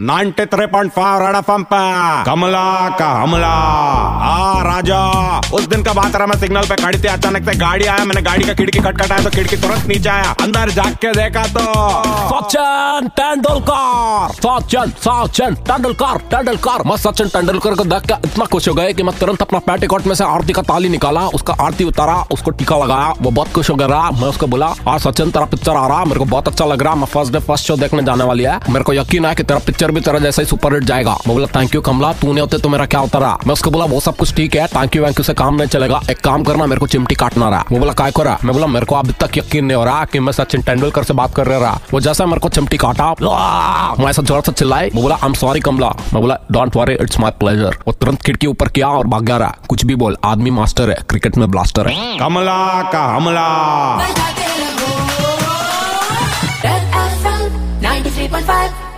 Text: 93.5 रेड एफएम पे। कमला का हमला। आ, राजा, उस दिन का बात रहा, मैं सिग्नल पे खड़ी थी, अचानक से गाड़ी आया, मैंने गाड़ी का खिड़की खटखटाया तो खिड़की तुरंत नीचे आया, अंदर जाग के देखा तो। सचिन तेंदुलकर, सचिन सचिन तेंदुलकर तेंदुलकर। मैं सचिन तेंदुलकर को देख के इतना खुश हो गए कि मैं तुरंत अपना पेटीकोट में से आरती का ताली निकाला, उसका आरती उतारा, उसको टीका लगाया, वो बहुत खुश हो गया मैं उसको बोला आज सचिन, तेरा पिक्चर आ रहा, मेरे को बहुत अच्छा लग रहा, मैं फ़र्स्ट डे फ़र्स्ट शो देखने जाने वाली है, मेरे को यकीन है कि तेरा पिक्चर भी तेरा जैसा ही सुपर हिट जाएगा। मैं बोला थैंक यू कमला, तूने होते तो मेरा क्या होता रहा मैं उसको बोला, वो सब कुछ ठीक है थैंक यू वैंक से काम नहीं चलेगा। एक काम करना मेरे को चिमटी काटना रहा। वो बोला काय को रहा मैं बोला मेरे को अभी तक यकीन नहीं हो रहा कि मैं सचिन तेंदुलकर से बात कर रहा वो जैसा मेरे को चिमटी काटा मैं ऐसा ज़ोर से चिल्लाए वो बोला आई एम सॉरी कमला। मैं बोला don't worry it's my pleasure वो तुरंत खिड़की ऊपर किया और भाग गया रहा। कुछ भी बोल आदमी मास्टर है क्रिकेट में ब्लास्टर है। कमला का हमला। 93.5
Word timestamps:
93.5 0.00 1.18
रेड 1.20 1.36
एफएम 1.36 1.62
पे। 1.62 2.24
कमला 2.24 2.88
का 2.98 3.08
हमला। 3.22 3.52
आ, 4.24 4.62
राजा, 4.62 4.98
उस 5.54 5.66
दिन 5.68 5.82
का 5.82 5.92
बात 5.92 6.14
रहा, 6.16 6.26
मैं 6.26 6.36
सिग्नल 6.40 6.66
पे 6.68 6.76
खड़ी 6.76 6.98
थी, 6.98 7.08
अचानक 7.08 7.44
से 7.44 7.54
गाड़ी 7.58 7.84
आया, 7.84 8.04
मैंने 8.04 8.20
गाड़ी 8.22 8.44
का 8.44 8.52
खिड़की 8.54 8.78
खटखटाया 8.78 9.22
तो 9.24 9.30
खिड़की 9.30 9.56
तुरंत 9.56 9.86
नीचे 9.88 10.08
आया, 10.08 10.30
अंदर 10.42 10.70
जाग 10.70 10.94
के 10.94 11.10
देखा 11.12 11.42
तो। 11.48 11.64
सचिन 12.30 13.08
तेंदुलकर, 13.16 14.32
सचिन 14.36 14.92
सचिन 14.98 15.54
तेंदुलकर 15.64 16.20
तेंदुलकर। 16.30 16.86
मैं 16.86 16.96
सचिन 16.96 17.28
तेंदुलकर 17.28 17.74
को 17.74 17.84
देख 17.84 18.06
के 18.06 18.14
इतना 18.24 18.44
खुश 18.46 18.68
हो 18.68 18.74
गए 18.74 18.92
कि 18.92 19.02
मैं 19.02 19.16
तुरंत 19.18 19.42
अपना 19.42 19.58
पेटीकोट 19.66 20.06
में 20.06 20.14
से 20.14 20.24
आरती 20.24 20.52
का 20.52 20.62
ताली 20.62 20.88
निकाला, 20.88 21.26
उसका 21.30 21.56
आरती 21.60 21.84
उतारा, 21.84 22.14
उसको 22.32 22.50
टीका 22.52 22.78
लगाया, 22.78 23.12
वो 23.20 23.30
बहुत 23.30 23.52
खुश 23.52 23.70
हो 23.70 23.76
गया 23.76 24.10
मैं 24.12 24.28
उसको 24.28 24.46
बोला 24.46 24.72
आज 24.88 25.00
सचिन, 25.00 25.30
तेरा 25.30 25.44
पिक्चर 25.46 25.72
आ 25.72 25.86
रहा, 25.86 26.04
मेरे 26.04 26.18
को 26.18 26.24
बहुत 26.26 26.48
अच्छा 26.48 26.64
लग 26.64 26.82
रहा, 26.82 26.94
मैं 26.94 27.06
फ़र्स्ट 27.08 27.32
डे 27.32 27.38
फ़र्स्ट 27.42 27.66
शो 27.66 27.76
देखने 27.76 28.02
जाने 28.02 28.24
वाली 28.24 28.44
है, 28.44 28.58
मेरे 28.68 28.84
को 28.84 28.94
यकीन 28.94 29.26
है 29.26 29.34
कि 29.34 29.42
तेरा 29.44 29.60
पिक्चर 29.66 29.90
भी 29.90 30.00
तेरा 30.00 30.18
जैसा 30.20 30.42
ही 30.42 30.48
सुपर 30.48 30.74
हिट 30.74 30.84
जाएगा। 30.84 31.12
मैं 31.26 31.34
बोला 31.34 31.46
थैंक 31.54 31.74
यू 31.74 31.80
कमला, 31.82 32.12
तूने 32.14 32.40
होते 32.40 32.58
तो 32.58 32.68
मेरा 32.68 32.86
क्या 32.86 33.00
होता 33.00 33.18
रहा 33.18 33.38
मैं 33.46 33.52
उसको 33.52 33.70
बोला, 33.70 33.84
वो 33.84 34.00
सब 34.00 34.12
कुछ 34.14 34.34
ठीक 34.34 34.54
है 34.56 34.66
थैंक 34.66 34.96
यू 34.96 35.02
वैंक 35.02 35.20
से 35.22 35.34
काम 35.34 35.54
नहीं 35.54 35.68
चलेगा। 35.68 36.00
एक 36.10 36.18
काम 36.24 36.42
करना 36.44 36.66
मेरे 36.66 36.80
को 36.80 36.86
चिमटी 36.86 37.14
काटना 37.14 37.48
रहा। 37.48 37.64
वो 37.70 37.78
बोला 37.78 37.92
काय 37.94 38.10
को 38.10 38.22
रहा 38.22 38.38
मैं 38.44 38.52
बोला 38.52 38.66
मेरे 38.66 38.86
को 38.86 38.94
अभी 38.94 39.12
तक 39.20 39.38
यकीन 39.38 39.64
नहीं 39.64 39.76
हो 39.76 39.84
रहा 39.84 40.04
कि 40.04 40.20
मैं 40.20 40.32
सचिन 40.32 40.62
तेंदुलकर 40.62 41.04
से 41.04 41.14
बात 41.14 41.34
कर 41.34 41.46
रहा 41.46 41.78
वो 41.92 42.00
जैसा 42.00 42.26
मेरे 42.26 42.40
को 42.40 42.48
चिमटी 42.50 42.76
काटा 42.76 43.10
मैं 44.00 44.08
ऐसा 44.10 44.22
ज़ोर 44.22 44.40
से 44.42 44.52
चिल्लाए 44.52 44.90
वो 44.94 45.02
बोला 45.02 45.14
आई 45.14 45.26
एम 45.26 45.34
सॉरी 45.34 45.60
कमला। 45.60 45.88
मैं 46.12 46.20
बोला 46.22 46.38
don't 46.52 46.76
worry 46.76 46.94
it's 46.94 47.18
my 47.20 47.30
pleasure 47.40 47.76
वो 47.86 47.92
तुरंत 47.94 48.22
खिड़की 48.22 48.46
ऊपर 48.46 48.68
किया 48.68 48.88
और 48.88 49.06
भाग 49.06 49.22
गया 49.24 49.36
रहा। 49.36 49.54
कुछ 49.68 49.84
भी 49.84 49.94
बोल 49.96 50.16
आदमी 50.24 50.50
मास्टर 50.52 50.90
है 50.90 50.96
क्रिकेट 51.10 51.36
में 51.36 51.50
ब्लास्टर 51.50 51.88
है। 51.88 52.18
कमला 52.18 52.82
का 52.92 53.04
हमला। 53.06 53.48
93.5 57.82 58.93